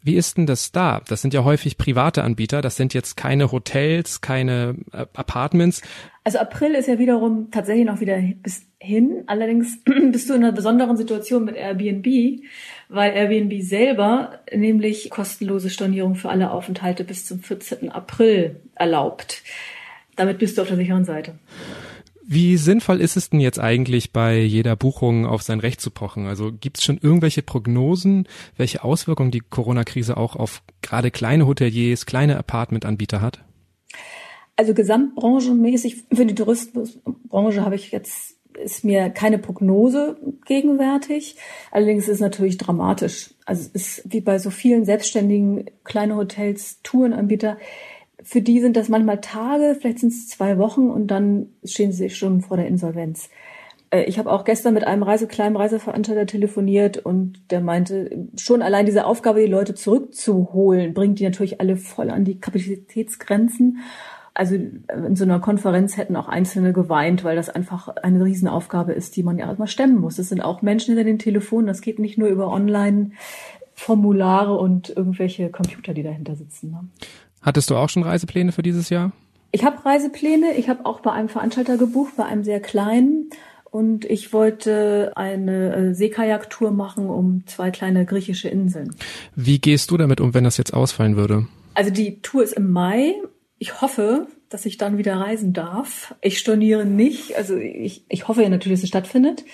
Wie 0.01 0.15
ist 0.15 0.37
denn 0.37 0.47
das 0.47 0.71
da? 0.71 1.03
Das 1.09 1.23
sind 1.23 1.35
ja 1.35 1.43
häufig 1.43 1.77
private 1.77 2.23
Anbieter. 2.23 2.63
Das 2.63 2.77
sind 2.77 2.95
jetzt 2.95 3.17
keine 3.17 3.51
Hotels, 3.51 4.21
keine 4.21 4.77
äh, 4.93 5.07
Apartments. 5.13 5.83
Also 6.23 6.39
April 6.39 6.77
ist 6.77 6.87
ja 6.87 7.01
wiederum 7.01 7.51
tatsächlich 7.51 7.85
noch 7.85 7.99
wieder 7.99 8.17
bis 8.17 8.69
hin. 8.79 9.25
Allerdings 9.27 9.81
bist 10.13 10.31
du 10.31 10.35
in 10.35 10.45
einer 10.45 10.53
besonderen 10.53 10.97
Situation 10.97 11.45
mit 11.45 11.57
Airbnb, 11.57 12.07
weil 12.89 13.13
Airbnb 13.13 13.61
selber 13.61 14.39
nämlich 14.55 15.11
kostenlose 15.11 15.69
Stornierung 15.69 16.15
für 16.15 16.29
alle 16.29 16.53
Aufenthalte 16.53 17.03
bis 17.03 17.27
zum 17.27 17.41
14. 17.41 17.91
April 17.91 18.61
erlaubt. 18.77 19.43
Damit 20.15 20.39
bist 20.39 20.57
du 20.57 20.63
auf 20.63 20.69
der 20.69 20.77
sicheren 20.77 21.05
Seite. 21.05 21.41
Wie 22.29 22.57
sinnvoll 22.57 23.01
ist 23.01 23.17
es 23.17 23.31
denn 23.31 23.39
jetzt 23.39 23.61
eigentlich, 23.61 24.13
bei 24.13 24.41
jeder 24.41 24.75
Buchung 24.75 25.27
auf 25.27 25.43
sein 25.43 25.61
Recht 25.61 25.81
zu 25.81 25.93
pochen? 25.93 26.27
Also 26.27 26.51
gibt 26.53 26.79
es 26.79 26.85
schon 26.85 26.99
irgendwelche 27.01 27.43
Prognosen, 27.43 28.27
welche 28.57 28.83
Auswirkungen 28.83 29.31
die 29.31 29.43
Corona-Krise 29.49 30.17
auch 30.17 30.35
auf 30.35 30.63
gerade 30.83 31.13
kleine 31.13 31.47
Hoteliers, 31.47 32.05
kleine 32.05 32.37
Apartmentanbieter 32.37 33.21
hat? 33.21 33.45
Also 34.57 34.75
gesamtbranchenmäßig 34.75 36.05
für 36.13 36.27
die 36.27 36.35
Tourismusbranche 36.35 37.65
habe 37.65 37.77
ich 37.77 37.93
jetzt 37.93 38.35
ist 38.57 38.85
mir 38.85 39.11
keine 39.11 39.39
Prognose 39.39 40.17
gegenwärtig. 40.47 41.37
Allerdings 41.71 42.05
ist 42.05 42.15
es 42.15 42.21
natürlich 42.21 42.57
dramatisch. 42.57 43.35
Also 43.45 43.69
es 43.75 43.99
ist 43.99 44.13
wie 44.13 44.23
bei 44.23 44.39
so 44.39 44.51
vielen 44.51 44.85
selbstständigen 44.85 45.67
kleine 45.85 46.17
Hotels, 46.17 46.81
Tourenanbieter 46.83 47.59
für 48.27 48.43
die 48.43 48.61
sind 48.61 48.77
das 48.77 48.89
manchmal 48.89 49.21
Tage, 49.21 49.77
vielleicht 49.81 50.01
sind 50.01 50.13
es 50.13 50.29
zwei 50.29 50.59
Wochen 50.59 50.91
und 50.91 51.07
dann 51.07 51.51
stehen 51.65 51.93
sie 51.93 52.11
schon 52.11 52.41
vor 52.41 52.57
der 52.57 52.67
Insolvenz. 52.67 53.31
Äh, 53.91 54.03
ich 54.05 54.19
habe 54.19 54.33
auch 54.33 54.43
gestern 54.43 54.75
mit 54.75 54.85
einem 54.85 55.05
Reise, 55.05 55.29
kleinen 55.29 55.55
Reiseveranstalter 55.55 56.27
telefoniert 56.27 56.99
und 56.99 57.41
der 57.53 57.61
meinte, 57.61 58.27
schon 58.37 58.63
allein 58.63 58.85
diese 58.85 59.07
Aufgabe, 59.07 59.43
die 59.43 59.47
Leute 59.47 59.77
zurückzuholen, 59.77 60.93
bringt 60.93 61.21
die 61.21 61.25
natürlich 61.25 61.61
alle 61.61 61.77
voll 61.77 62.11
an 62.11 62.25
die 62.25 62.41
Kapazitätsgrenzen. 62.41 63.79
Also 64.35 64.57
in 64.57 65.15
so 65.15 65.23
einer 65.23 65.39
Konferenz 65.39 65.97
hätten 65.97 66.17
auch 66.17 66.27
Einzelne 66.27 66.73
geweint, 66.73 67.23
weil 67.23 67.37
das 67.37 67.49
einfach 67.49 67.87
eine 67.89 68.25
Riesenaufgabe 68.25 68.93
ist, 68.93 69.15
die 69.15 69.23
man 69.23 69.39
ja 69.39 69.47
erstmal 69.47 69.69
stemmen 69.69 70.01
muss. 70.01 70.19
Es 70.19 70.31
sind 70.31 70.41
auch 70.41 70.63
Menschen 70.63 70.97
hinter 70.97 71.05
den 71.05 71.21
Telefonen. 71.21 71.69
Das 71.69 71.81
geht 71.81 72.01
nicht 72.01 72.19
nur 72.19 72.29
über 72.29 72.49
Online-Formulare 72.49 74.59
und 74.59 74.91
irgendwelche 74.91 75.49
Computer, 75.49 75.95
die 75.95 76.03
dahinter 76.03 76.35
sitzen. 76.35 76.73
Ne? 76.73 76.81
Hattest 77.47 77.71
du 77.71 77.77
auch 77.77 77.89
schon 77.89 78.03
Reisepläne 78.03 78.51
für 78.51 78.65
dieses 78.65 78.91
Jahr? 78.91 79.13
Ich 79.53 79.65
habe 79.65 79.85
Reisepläne. 79.85 80.55
Ich 80.55 80.69
habe 80.69 80.85
auch 80.85 80.99
bei 80.99 81.13
einem 81.13 81.29
Veranstalter 81.29 81.79
gebucht, 81.79 82.15
bei 82.17 82.25
einem 82.25 82.43
sehr 82.43 82.59
kleinen. 82.59 83.31
Und 83.71 84.05
ich 84.05 84.33
wollte 84.33 85.13
eine 85.15 85.75
äh, 85.75 85.95
Seekajak-Tour 85.95 86.73
machen 86.73 87.09
um 87.09 87.47
zwei 87.47 87.71
kleine 87.71 88.05
griechische 88.05 88.49
Inseln. 88.49 88.97
Wie 89.37 89.61
gehst 89.61 89.93
du 89.93 89.97
damit 89.97 90.21
um, 90.21 90.35
wenn 90.35 90.43
das 90.43 90.57
jetzt 90.57 90.75
ausfallen 90.75 91.17
würde? 91.17 91.47
Also 91.75 91.93
die 91.93 92.21
Tour 92.21 92.43
ist 92.43 92.55
im 92.55 92.73
Mai. 92.73 93.15
Ich 93.59 93.81
hoffe, 93.81 94.27
dass 94.49 94.67
ich 94.67 94.77
dann 94.77 94.99
wieder 94.99 95.15
reisen 95.15 95.53
darf. 95.53 96.17
Ich 96.23 96.41
storniere 96.41 96.85
nicht. 96.85 97.37
Also 97.37 97.57
ich, 97.57 98.05
ich 98.09 98.27
hoffe 98.27 98.43
ja 98.43 98.49
natürlich, 98.49 98.81
dass 98.81 98.85
es 98.85 98.89
stattfindet. 98.89 99.45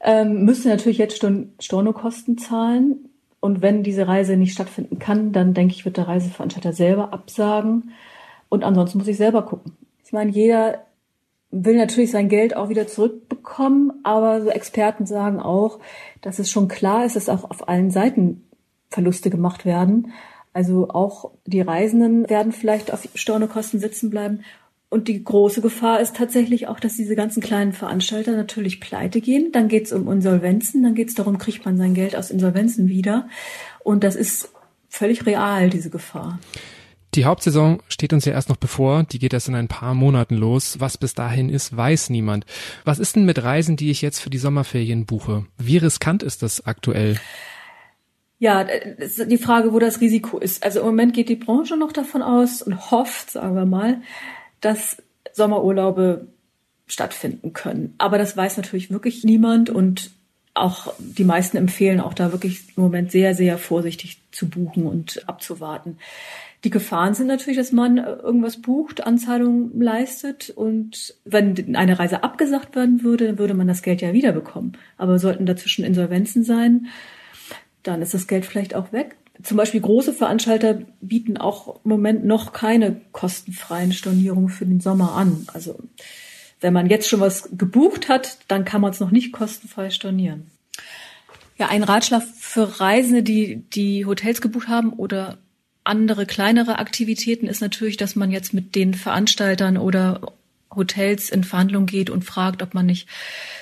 Ähm, 0.00 0.44
müsste 0.44 0.68
natürlich 0.68 0.98
jetzt 0.98 1.26
Stornokosten 1.58 2.38
zahlen. 2.38 3.08
Und 3.42 3.60
wenn 3.60 3.82
diese 3.82 4.06
Reise 4.06 4.36
nicht 4.36 4.52
stattfinden 4.52 5.00
kann, 5.00 5.32
dann 5.32 5.52
denke 5.52 5.74
ich, 5.74 5.84
wird 5.84 5.96
der 5.96 6.06
Reiseveranstalter 6.06 6.72
selber 6.72 7.12
absagen. 7.12 7.90
Und 8.48 8.62
ansonsten 8.62 8.98
muss 8.98 9.08
ich 9.08 9.16
selber 9.16 9.42
gucken. 9.42 9.76
Ich 10.04 10.12
meine, 10.12 10.30
jeder 10.30 10.84
will 11.50 11.76
natürlich 11.76 12.12
sein 12.12 12.28
Geld 12.28 12.54
auch 12.54 12.68
wieder 12.68 12.86
zurückbekommen, 12.86 13.94
aber 14.04 14.42
so 14.42 14.48
Experten 14.48 15.06
sagen 15.06 15.40
auch, 15.40 15.80
dass 16.20 16.38
es 16.38 16.52
schon 16.52 16.68
klar 16.68 17.04
ist, 17.04 17.16
dass 17.16 17.28
auch 17.28 17.50
auf 17.50 17.68
allen 17.68 17.90
Seiten 17.90 18.44
Verluste 18.90 19.28
gemacht 19.28 19.64
werden. 19.64 20.12
Also 20.52 20.90
auch 20.90 21.32
die 21.44 21.62
Reisenden 21.62 22.30
werden 22.30 22.52
vielleicht 22.52 22.92
auf 22.92 23.08
Stornokosten 23.16 23.80
sitzen 23.80 24.08
bleiben 24.08 24.44
und 24.92 25.08
die 25.08 25.24
große 25.24 25.62
Gefahr 25.62 26.00
ist 26.00 26.16
tatsächlich 26.16 26.68
auch, 26.68 26.78
dass 26.78 26.96
diese 26.96 27.16
ganzen 27.16 27.42
kleinen 27.42 27.72
Veranstalter 27.72 28.32
natürlich 28.32 28.78
pleite 28.78 29.22
gehen. 29.22 29.50
Dann 29.50 29.68
geht 29.68 29.86
es 29.86 29.92
um 29.92 30.06
Insolvenzen, 30.12 30.82
dann 30.82 30.94
geht 30.94 31.08
es 31.08 31.14
darum, 31.14 31.38
kriegt 31.38 31.64
man 31.64 31.78
sein 31.78 31.94
Geld 31.94 32.14
aus 32.14 32.30
Insolvenzen 32.30 32.88
wieder. 32.88 33.26
Und 33.82 34.04
das 34.04 34.16
ist 34.16 34.50
völlig 34.90 35.24
real, 35.24 35.70
diese 35.70 35.88
Gefahr. 35.88 36.38
Die 37.14 37.24
Hauptsaison 37.24 37.80
steht 37.88 38.12
uns 38.12 38.26
ja 38.26 38.34
erst 38.34 38.50
noch 38.50 38.58
bevor, 38.58 39.04
die 39.04 39.18
geht 39.18 39.32
erst 39.32 39.48
in 39.48 39.54
ein 39.54 39.66
paar 39.66 39.94
Monaten 39.94 40.34
los. 40.34 40.78
Was 40.78 40.98
bis 40.98 41.14
dahin 41.14 41.48
ist, 41.48 41.74
weiß 41.74 42.10
niemand. 42.10 42.44
Was 42.84 42.98
ist 42.98 43.16
denn 43.16 43.24
mit 43.24 43.42
Reisen, 43.42 43.76
die 43.76 43.90
ich 43.90 44.02
jetzt 44.02 44.18
für 44.18 44.28
die 44.28 44.36
Sommerferien 44.36 45.06
buche? 45.06 45.46
Wie 45.56 45.78
riskant 45.78 46.22
ist 46.22 46.42
das 46.42 46.66
aktuell? 46.66 47.18
Ja, 48.38 48.66
die 49.26 49.38
Frage, 49.38 49.72
wo 49.72 49.78
das 49.78 50.02
Risiko 50.02 50.36
ist. 50.36 50.62
Also 50.64 50.80
im 50.80 50.86
Moment 50.86 51.14
geht 51.14 51.30
die 51.30 51.36
Branche 51.36 51.78
noch 51.78 51.92
davon 51.92 52.20
aus 52.20 52.60
und 52.60 52.90
hofft, 52.90 53.30
sagen 53.30 53.54
wir 53.54 53.64
mal, 53.64 54.02
dass 54.62 54.96
Sommerurlaube 55.32 56.28
stattfinden 56.86 57.52
können. 57.52 57.94
Aber 57.98 58.18
das 58.18 58.36
weiß 58.36 58.56
natürlich 58.56 58.90
wirklich 58.90 59.24
niemand 59.24 59.70
und 59.70 60.10
auch 60.54 60.92
die 60.98 61.24
meisten 61.24 61.56
empfehlen 61.56 62.00
auch 62.00 62.12
da 62.12 62.32
wirklich 62.32 62.76
im 62.76 62.82
Moment 62.82 63.10
sehr, 63.10 63.34
sehr 63.34 63.56
vorsichtig 63.56 64.20
zu 64.32 64.48
buchen 64.48 64.86
und 64.86 65.26
abzuwarten. 65.26 65.96
Die 66.64 66.70
Gefahren 66.70 67.14
sind 67.14 67.26
natürlich, 67.26 67.56
dass 67.56 67.72
man 67.72 67.96
irgendwas 67.96 68.60
bucht, 68.60 69.04
Anzahlungen 69.04 69.80
leistet 69.80 70.50
und 70.50 71.14
wenn 71.24 71.74
eine 71.74 71.98
Reise 71.98 72.22
abgesagt 72.22 72.76
werden 72.76 73.02
würde, 73.02 73.38
würde 73.38 73.54
man 73.54 73.66
das 73.66 73.82
Geld 73.82 74.02
ja 74.02 74.12
wiederbekommen. 74.12 74.76
Aber 74.98 75.18
sollten 75.18 75.46
dazwischen 75.46 75.84
Insolvenzen 75.84 76.44
sein, 76.44 76.86
dann 77.82 78.02
ist 78.02 78.14
das 78.14 78.28
Geld 78.28 78.44
vielleicht 78.44 78.74
auch 78.74 78.92
weg 78.92 79.16
zum 79.42 79.56
Beispiel 79.56 79.80
große 79.80 80.12
Veranstalter 80.12 80.82
bieten 81.00 81.36
auch 81.36 81.80
im 81.84 81.90
Moment 81.90 82.24
noch 82.24 82.52
keine 82.52 83.00
kostenfreien 83.12 83.92
Stornierungen 83.92 84.50
für 84.50 84.66
den 84.66 84.80
Sommer 84.80 85.12
an. 85.12 85.46
Also 85.52 85.78
wenn 86.60 86.72
man 86.72 86.88
jetzt 86.88 87.08
schon 87.08 87.20
was 87.20 87.48
gebucht 87.56 88.08
hat, 88.08 88.38
dann 88.48 88.64
kann 88.64 88.80
man 88.80 88.92
es 88.92 89.00
noch 89.00 89.10
nicht 89.10 89.32
kostenfrei 89.32 89.90
stornieren. 89.90 90.50
Ja, 91.58 91.68
ein 91.68 91.82
Ratschlag 91.82 92.22
für 92.22 92.80
Reisende, 92.80 93.22
die 93.22 93.56
die 93.56 94.06
Hotels 94.06 94.40
gebucht 94.40 94.68
haben 94.68 94.92
oder 94.92 95.38
andere 95.84 96.26
kleinere 96.26 96.78
Aktivitäten 96.78 97.46
ist 97.46 97.60
natürlich, 97.60 97.96
dass 97.96 98.14
man 98.14 98.30
jetzt 98.30 98.54
mit 98.54 98.74
den 98.74 98.94
Veranstaltern 98.94 99.76
oder 99.76 100.20
Hotels 100.74 101.30
in 101.30 101.44
Verhandlung 101.44 101.86
geht 101.86 102.10
und 102.10 102.24
fragt, 102.24 102.62
ob 102.62 102.74
man 102.74 102.86
nicht 102.86 103.08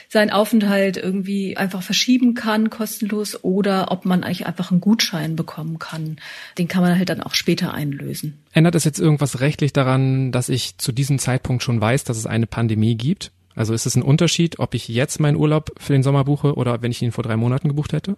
seinen 0.09 0.31
Aufenthalt 0.31 0.97
irgendwie 0.97 1.57
einfach 1.57 1.83
verschieben 1.83 2.35
kann, 2.35 2.69
kostenlos, 2.69 3.45
oder 3.45 3.93
ob 3.93 4.05
man 4.05 4.25
eigentlich 4.25 4.47
einfach 4.47 4.71
einen 4.73 4.81
Gutschein 4.81 5.37
bekommen 5.37 5.79
kann. 5.79 6.17
Den 6.59 6.67
kann 6.67 6.83
man 6.83 6.99
halt 6.99 7.09
dann 7.09 7.23
auch 7.23 7.35
später 7.35 7.73
einlösen. 7.73 8.43
Ändert 8.53 8.75
es 8.75 8.85
jetzt 8.85 8.99
irgendwas 8.99 9.41
rechtlich 9.41 9.73
daran, 9.73 10.33
dass 10.33 10.49
ich 10.49 10.79
zu 10.79 10.91
diesem 10.91 11.19
Zeitpunkt 11.19 11.63
schon 11.63 11.81
weiß, 11.81 12.05
dass 12.05 12.17
es 12.17 12.27
eine 12.27 12.47
Pandemie 12.47 12.97
gibt? 12.97 13.31
Also 13.55 13.75
ist 13.75 13.87
es 13.87 13.97
ein 13.97 14.03
Unterschied, 14.03 14.59
ob 14.59 14.75
ich 14.75 14.89
jetzt 14.89 15.21
meinen 15.21 15.37
Urlaub 15.37 15.73
für 15.79 15.93
den 15.93 16.03
Sommer 16.03 16.25
buche 16.25 16.55
oder 16.55 16.83
wenn 16.83 16.91
ich 16.91 17.03
ihn 17.03 17.13
vor 17.13 17.23
drei 17.23 17.37
Monaten 17.37 17.69
gebucht 17.69 17.93
hätte? 17.93 18.17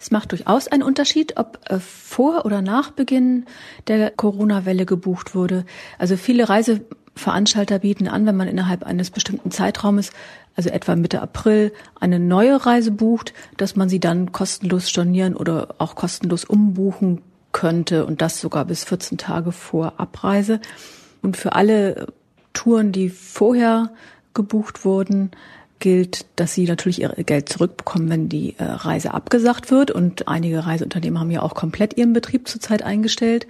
Es 0.00 0.12
macht 0.12 0.30
durchaus 0.30 0.68
einen 0.68 0.84
Unterschied, 0.84 1.36
ob 1.36 1.58
äh, 1.68 1.80
vor 1.80 2.44
oder 2.46 2.62
nach 2.62 2.92
Beginn 2.92 3.46
der 3.88 4.10
Corona-Welle 4.12 4.86
gebucht 4.86 5.34
wurde. 5.34 5.66
Also 5.98 6.16
viele 6.16 6.48
Reiseveranstalter 7.18 7.80
bieten 7.80 8.08
an, 8.08 8.26
wenn 8.26 8.36
man 8.36 8.48
innerhalb 8.48 8.84
eines 8.84 9.10
bestimmten 9.10 9.50
Zeitraumes, 9.50 10.12
also 10.56 10.70
etwa 10.70 10.96
Mitte 10.96 11.20
April, 11.20 11.72
eine 12.00 12.18
neue 12.18 12.64
Reise 12.64 12.90
bucht, 12.90 13.32
dass 13.56 13.76
man 13.76 13.88
sie 13.88 14.00
dann 14.00 14.32
kostenlos 14.32 14.88
stornieren 14.88 15.36
oder 15.36 15.74
auch 15.78 15.94
kostenlos 15.94 16.44
umbuchen 16.44 17.22
könnte 17.52 18.06
und 18.06 18.22
das 18.22 18.40
sogar 18.40 18.64
bis 18.64 18.84
14 18.84 19.18
Tage 19.18 19.52
vor 19.52 19.94
Abreise. 19.98 20.60
Und 21.22 21.36
für 21.36 21.54
alle 21.54 22.06
Touren, 22.52 22.92
die 22.92 23.08
vorher 23.08 23.90
gebucht 24.34 24.84
wurden, 24.84 25.32
gilt, 25.80 26.26
dass 26.36 26.54
sie 26.54 26.64
natürlich 26.64 27.00
ihr 27.00 27.10
Geld 27.10 27.48
zurückbekommen, 27.48 28.10
wenn 28.10 28.28
die 28.28 28.56
äh, 28.58 28.64
Reise 28.64 29.14
abgesagt 29.14 29.70
wird. 29.70 29.90
Und 29.90 30.28
einige 30.28 30.66
Reiseunternehmen 30.66 31.20
haben 31.20 31.30
ja 31.30 31.42
auch 31.42 31.54
komplett 31.54 31.96
ihren 31.96 32.12
Betrieb 32.12 32.48
zurzeit 32.48 32.82
eingestellt. 32.82 33.46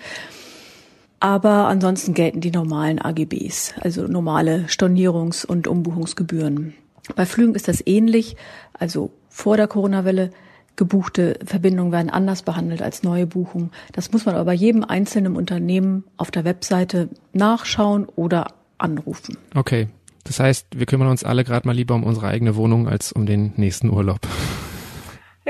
Aber 1.20 1.66
ansonsten 1.66 2.14
gelten 2.14 2.40
die 2.40 2.50
normalen 2.50 3.00
AGBs, 3.00 3.74
also 3.80 4.06
normale 4.06 4.66
Stornierungs- 4.68 5.44
und 5.44 5.66
Umbuchungsgebühren. 5.66 6.74
Bei 7.16 7.26
Flügen 7.26 7.54
ist 7.54 7.68
das 7.68 7.84
ähnlich. 7.84 8.36
Also 8.72 9.10
vor 9.28 9.56
der 9.56 9.66
Corona-Welle 9.66 10.30
gebuchte 10.76 11.38
Verbindungen 11.44 11.92
werden 11.92 12.08
anders 12.10 12.42
behandelt 12.42 12.82
als 12.82 13.02
neue 13.02 13.26
Buchungen. 13.26 13.70
Das 13.92 14.12
muss 14.12 14.26
man 14.26 14.36
aber 14.36 14.44
bei 14.44 14.54
jedem 14.54 14.84
einzelnen 14.84 15.36
Unternehmen 15.36 16.04
auf 16.16 16.30
der 16.30 16.44
Webseite 16.44 17.08
nachschauen 17.32 18.06
oder 18.06 18.54
anrufen. 18.78 19.36
Okay, 19.54 19.88
das 20.22 20.38
heißt, 20.38 20.68
wir 20.76 20.86
kümmern 20.86 21.08
uns 21.08 21.24
alle 21.24 21.42
gerade 21.42 21.66
mal 21.66 21.74
lieber 21.74 21.94
um 21.94 22.04
unsere 22.04 22.28
eigene 22.28 22.54
Wohnung 22.54 22.86
als 22.86 23.10
um 23.10 23.26
den 23.26 23.52
nächsten 23.56 23.90
Urlaub. 23.90 24.20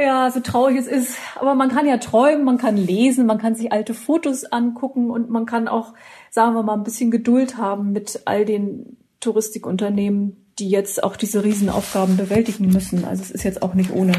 Ja, 0.00 0.31
so 0.31 0.40
traurig 0.40 0.76
es 0.78 0.87
ist. 0.87 1.17
Aber 1.35 1.55
man 1.55 1.71
kann 1.71 1.87
ja 1.87 1.97
träumen, 1.97 2.45
man 2.45 2.59
kann 2.59 2.76
lesen, 2.76 3.26
man 3.26 3.38
kann 3.38 3.57
sich 3.57 3.73
alte 3.73 3.95
Fotos 3.95 4.45
angucken 4.45 5.11
und 5.11 5.28
man 5.28 5.45
kann 5.45 5.67
auch, 5.67 5.95
sagen 6.31 6.55
wir 6.55 6.62
mal, 6.62 6.75
ein 6.75 6.85
bisschen 6.85 7.11
Geduld 7.11 7.57
haben 7.57 7.93
mit 7.93 8.23
all 8.25 8.45
den 8.45 8.97
Touristikunternehmen, 9.21 10.37
die 10.61 10.71
jetzt 10.71 11.02
auch 11.02 11.17
diese 11.17 11.43
Riesenaufgaben 11.43 12.17
bewältigen 12.17 12.69
müssen. 12.69 13.05
Also 13.05 13.23
es 13.23 13.33
ist 13.33 13.43
jetzt 13.43 13.62
auch 13.62 13.75
nicht 13.75 13.90
ohne. 13.93 14.12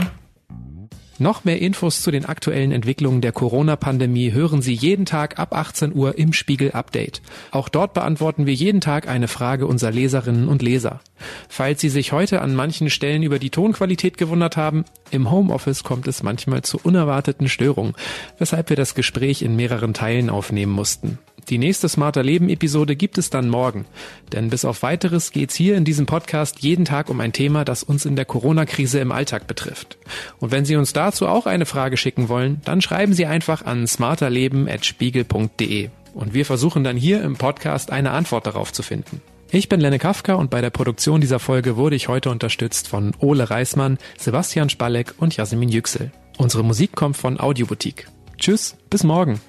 Noch 1.17 1.43
mehr 1.43 1.62
Infos 1.62 2.01
zu 2.01 2.12
den 2.12 2.25
aktuellen 2.25 2.71
Entwicklungen 2.71 3.19
der 3.19 3.33
Corona-Pandemie 3.33 4.31
hören 4.31 4.62
Sie 4.62 4.74
jeden 4.74 5.05
Tag 5.05 5.38
ab 5.38 5.53
18 5.53 5.93
Uhr 5.93 6.17
im 6.17 6.31
Spiegel 6.31 6.71
Update. 6.71 7.21
Auch 7.51 7.67
dort 7.67 7.93
beantworten 7.93 8.45
wir 8.45 8.53
jeden 8.53 8.79
Tag 8.79 9.09
eine 9.09 9.27
Frage 9.27 9.67
unserer 9.67 9.91
Leserinnen 9.91 10.48
und 10.48 10.62
Leser. 10.62 11.01
Falls 11.47 11.81
Sie 11.81 11.89
sich 11.89 12.11
heute 12.11 12.41
an 12.41 12.55
manchen 12.55 12.89
Stellen 12.89 13.23
über 13.23 13.39
die 13.39 13.49
Tonqualität 13.49 14.17
gewundert 14.17 14.57
haben, 14.57 14.85
im 15.11 15.31
Homeoffice 15.31 15.83
kommt 15.83 16.07
es 16.07 16.23
manchmal 16.23 16.61
zu 16.61 16.79
unerwarteten 16.81 17.49
Störungen, 17.49 17.93
weshalb 18.38 18.69
wir 18.69 18.77
das 18.77 18.95
Gespräch 18.95 19.41
in 19.41 19.55
mehreren 19.55 19.93
Teilen 19.93 20.29
aufnehmen 20.29 20.71
mussten. 20.71 21.19
Die 21.49 21.57
nächste 21.57 21.89
Smarter 21.89 22.21
Leben 22.21 22.47
Episode 22.49 22.95
gibt 22.95 23.17
es 23.17 23.31
dann 23.31 23.49
morgen. 23.49 23.85
Denn 24.33 24.51
bis 24.51 24.65
auf 24.65 24.83
weiteres 24.83 25.31
geht's 25.31 25.55
hier 25.55 25.77
in 25.77 25.85
diesem 25.85 26.05
Podcast 26.05 26.59
jeden 26.59 26.85
Tag 26.85 27.09
um 27.09 27.19
ein 27.21 27.33
Thema, 27.33 27.65
das 27.65 27.81
uns 27.81 28.05
in 28.05 28.15
der 28.15 28.25
Corona-Krise 28.25 28.99
im 28.99 29.11
Alltag 29.11 29.47
betrifft. 29.47 29.97
Und 30.39 30.51
wenn 30.51 30.65
Sie 30.65 30.75
uns 30.75 30.93
dazu 30.93 31.27
auch 31.27 31.47
eine 31.47 31.65
Frage 31.65 31.97
schicken 31.97 32.29
wollen, 32.29 32.61
dann 32.65 32.81
schreiben 32.81 33.13
Sie 33.13 33.25
einfach 33.25 33.65
an 33.65 33.88
smarterleben.spiegel.de. 33.88 35.89
Und 36.13 36.35
wir 36.35 36.45
versuchen 36.45 36.83
dann 36.83 36.97
hier 36.97 37.23
im 37.23 37.35
Podcast 37.35 37.91
eine 37.91 38.11
Antwort 38.11 38.45
darauf 38.45 38.71
zu 38.71 38.83
finden. 38.83 39.19
Ich 39.51 39.67
bin 39.67 39.81
Lenne 39.81 39.97
Kafka 39.97 40.35
und 40.35 40.51
bei 40.51 40.61
der 40.61 40.69
Produktion 40.69 41.21
dieser 41.21 41.39
Folge 41.39 41.75
wurde 41.75 41.95
ich 41.95 42.07
heute 42.07 42.29
unterstützt 42.29 42.87
von 42.87 43.15
Ole 43.19 43.49
Reismann, 43.49 43.97
Sebastian 44.15 44.69
Spalleck 44.69 45.15
und 45.17 45.35
Jasmin 45.35 45.69
Yüksel. 45.69 46.11
Unsere 46.37 46.63
Musik 46.63 46.91
kommt 46.95 47.17
von 47.17 47.39
Audioboutique. 47.39 48.05
Tschüss, 48.37 48.77
bis 48.91 49.03
morgen. 49.03 49.41